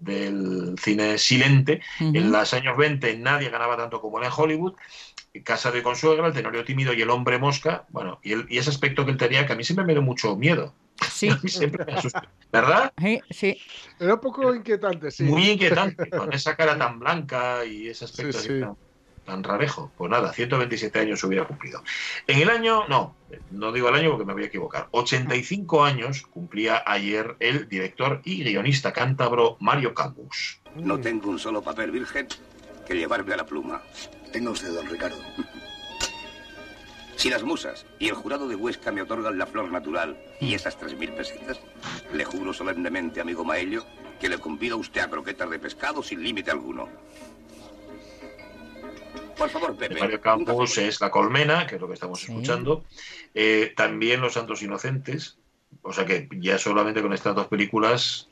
[0.00, 1.80] del cine silente.
[2.00, 4.74] En los años 20 nadie ganaba tanto como él en Hollywood.
[5.44, 7.86] Casado y con suegra, el tenorio tímido y el hombre mosca.
[7.90, 10.02] Bueno, y, el- y ese aspecto que él tenía que a mí siempre me dio
[10.02, 10.74] mucho miedo.
[11.10, 11.28] Sí.
[11.30, 12.20] A mí siempre me asustó.
[12.52, 12.92] ¿Verdad?
[12.98, 13.62] Sí, sí.
[13.98, 15.24] Era un poco inquietante, sí.
[15.24, 18.48] Muy inquietante, con esa cara tan blanca y ese aspecto sí.
[18.58, 18.76] Tan,
[19.24, 19.90] tan rarejo.
[19.96, 21.82] Pues nada, 127 años hubiera cumplido.
[22.26, 23.16] En el año, no,
[23.50, 28.20] no digo el año porque me voy a equivocar, 85 años cumplía ayer el director
[28.24, 30.60] y guionista cántabro Mario Camus.
[30.74, 32.28] No tengo un solo papel virgen
[32.86, 33.82] que llevarme a la pluma.
[34.32, 35.18] Tenga usted, don Ricardo.
[37.20, 40.78] Si las musas y el jurado de Huesca me otorgan la flor natural y esas
[40.78, 41.60] tres mil pesetas,
[42.14, 43.84] le juro solemnemente, amigo Maello,
[44.18, 46.88] que le convido a usted a croquetas de pescado sin límite alguno.
[49.40, 49.98] Por favor, Pepe.
[49.98, 52.84] Mario Campos es La Colmena, que es lo que estamos escuchando.
[53.32, 55.38] Eh, también Los Santos Inocentes.
[55.80, 58.28] O sea que ya solamente con estas dos películas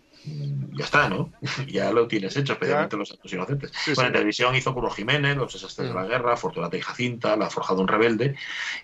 [0.73, 1.33] ya está, ¿no?
[1.67, 3.73] ya lo tienes hecho, especialmente Los Santos Inocentes.
[3.85, 5.95] Sí, bueno, en televisión hizo Curro Jiménez, Los Desastres Mm.
[5.95, 8.37] de la Guerra, Fortunata y Jacinta, La Forja de un Rebelde.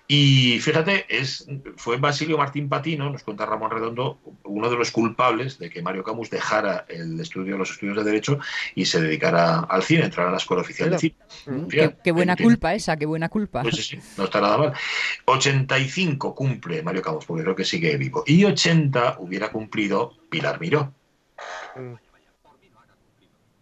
[0.08, 5.58] Y fíjate, es, fue Basilio Martín Patino, nos cuenta Ramón Redondo, uno de los culpables
[5.58, 8.38] de que Mario Camus dejara el estudio, los estudios de Derecho
[8.74, 11.14] y se dedicara al cine, entrara a la Escuela Oficial de Cine.
[11.44, 13.62] Qué, Fíjate, qué buena tiene- culpa esa, qué buena culpa.
[13.62, 14.72] pues sí, sí, no está nada mal.
[15.26, 18.24] 85 cumple Mario Camus, porque creo que sigue vivo.
[18.26, 20.92] Y 80 hubiera cumplido Pilar Miró.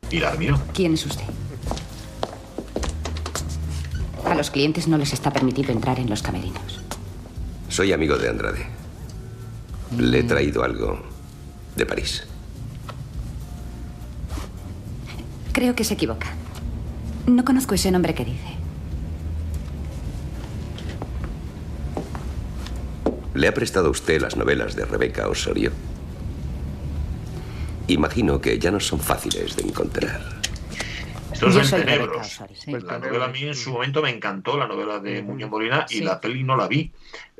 [0.08, 0.60] Pilar Miró.
[0.74, 1.24] ¿Quién es usted?
[4.26, 6.80] A los clientes no les está permitido entrar en los camerinos.
[7.68, 8.66] Soy amigo de Andrade.
[9.96, 11.02] Le he traído algo
[11.76, 12.26] de París.
[15.52, 16.28] Creo que se equivoca.
[17.26, 18.56] No conozco ese nombre que dice.
[23.34, 25.72] ¿Le ha prestado usted las novelas de Rebeca Osorio?
[27.92, 30.20] Imagino que ya no son fáciles de encontrar.
[31.32, 32.38] Esto es Yo soy Tenebros.
[32.38, 32.86] Rebeca Osorio.
[32.86, 35.96] La novela a mí en su momento me encantó, la novela de Muñoz Molina, y
[35.96, 36.00] Sí.
[36.04, 36.90] la peli no la vi.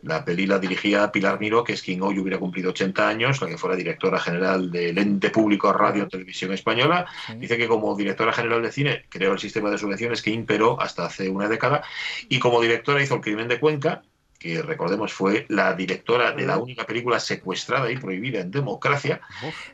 [0.03, 3.47] La peli la dirigía Pilar Miró, que es quien hoy hubiera cumplido 80 años, la
[3.49, 7.07] que fuera directora general del ente público Radio Televisión Española.
[7.39, 11.07] Dice que como directora general de cine creó el sistema de subvenciones que imperó hasta
[11.07, 11.83] hace una década,
[12.29, 14.03] y como directora hizo El crimen de Cuenca,
[14.43, 19.21] que recordemos fue la directora de la única película secuestrada y prohibida en democracia,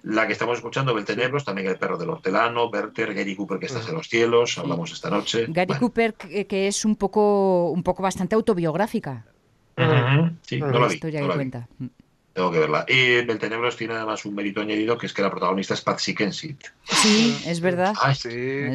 [0.02, 3.88] la que estamos escuchando, Beltenebros, también El perro del hortelano, Werther, Gary Cooper, que estás
[3.88, 5.46] en los cielos, hablamos esta noche.
[5.48, 9.24] Gary Cooper, que, es un poco, un poco bastante autobiográfica.
[9.76, 11.50] Ujú, Sí, no la vi, historia no la vi.
[12.38, 12.84] Tengo que verla.
[12.86, 16.66] Y Beltenebros tiene además un mérito añadido, que es que la protagonista es Patsy Kensit.
[16.84, 17.94] Sí, es verdad.
[18.00, 18.24] Ay, Es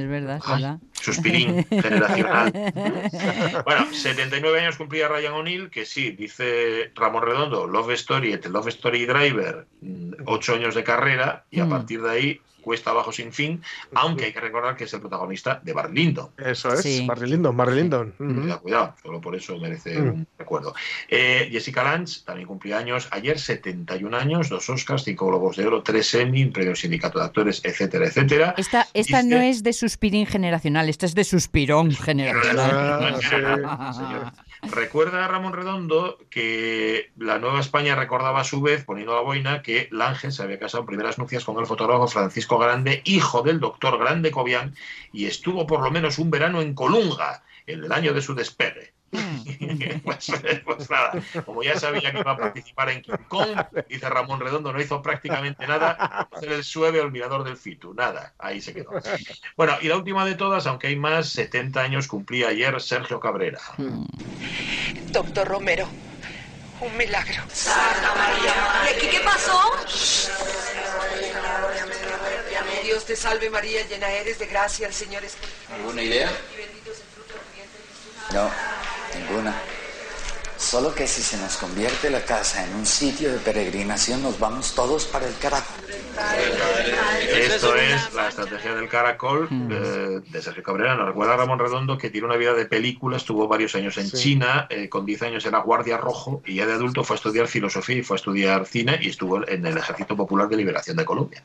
[0.09, 0.53] verdad, es Ay.
[0.61, 0.79] verdad.
[1.01, 2.51] suspirín generacional.
[3.65, 9.05] Bueno, 79 años cumplía Ryan O'Neill, que sí, dice Ramón Redondo, Love Story, Love Story
[9.05, 9.65] Driver,
[10.25, 11.69] 8 años de carrera, y a Mm.
[11.69, 13.61] partir de ahí cuesta abajo sin fin,
[13.93, 16.29] aunque hay que recordar que es el protagonista de Barry Lyndon.
[16.37, 17.05] Eso es, Sí.
[17.05, 18.13] Barry Lyndon, Barry Lyndon.
[18.17, 20.73] Cuidado, cuidado, solo por eso merece un recuerdo.
[21.09, 25.83] Eh, Jessica Lange también cumplía años ayer, 71 años, dos Oscars, cinco Globos de Oro,
[25.83, 28.55] tres Emmy, premio sindicato de actores, etcétera, etcétera.
[28.57, 33.63] Esta, esta Dice- no es de suspirín generacional, esta es de suspirón generacional.
[33.65, 34.31] Ah, señor.
[34.71, 39.89] Recuerda Ramón Redondo que la Nueva España recordaba a su vez, poniendo la boina, que
[39.91, 43.99] Lange se había casado en primeras nupcias con el fotógrafo Francisco Grande, hijo del doctor
[43.99, 44.73] Grande Cobian,
[45.11, 48.93] y estuvo por lo menos un verano en Colunga, en el año de su despegue.
[50.03, 50.31] pues,
[50.65, 51.11] pues nada,
[51.45, 53.57] como ya sabía que iba a participar en King Kong,
[53.87, 55.91] dice Ramón Redondo, no hizo prácticamente nada,
[56.31, 58.91] hacer el sueve o el mirador del Fitu, nada, ahí se quedó.
[59.55, 63.59] Bueno, y la última de todas, aunque hay más, 70 años cumplía ayer Sergio Cabrera.
[65.11, 65.87] Doctor Romero,
[66.81, 67.43] un milagro.
[67.49, 68.53] Santa María.
[68.85, 69.59] ¿Y aquí qué pasó?
[72.83, 75.37] Dios te salve María, llena eres de gracia, el Señor es
[75.73, 76.29] ¿Alguna idea?
[78.33, 78.51] No,
[79.15, 79.53] 宁波呢
[80.63, 84.73] Solo que si se nos convierte la casa en un sitio de peregrinación, nos vamos
[84.73, 85.73] todos para el carajo.
[87.37, 90.95] Esto es la estrategia del caracol eh, de Sergio Cabrera.
[90.95, 94.07] Nos recuerda a Ramón Redondo que tiene una vida de película, estuvo varios años en
[94.07, 94.17] Sí.
[94.17, 97.47] China, eh, con 10 años era guardia rojo y ya de adulto fue a estudiar
[97.47, 101.03] filosofía y fue a estudiar cine y estuvo en el Ejército Popular de Liberación de
[101.05, 101.43] Colombia.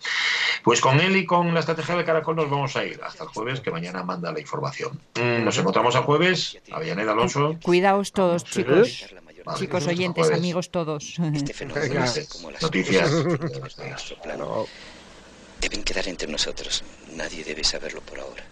[0.63, 3.31] Pues con él y con la estrategia del caracol nos vamos a ir hasta el
[3.31, 5.01] jueves, que mañana manda la información.
[5.17, 6.59] Mm, Nos encontramos a jueves.
[6.71, 7.57] Avellaneda Alonso.
[7.63, 9.07] Cuidaos todos, chicos.
[9.49, 10.39] Vale, Chicos hasta oyentes, jueves.
[10.39, 11.15] amigos todos.
[11.19, 12.07] Venga,
[12.61, 13.11] noticias.
[15.61, 16.85] Deben quedar entre nosotros.
[17.17, 18.45] Nadie debe saberlo por ahora.